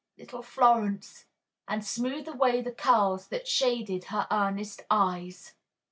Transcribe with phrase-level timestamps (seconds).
[0.17, 1.25] Little Florence!"
[1.67, 5.53] and smooth away the curls that shaded her earnest eyes.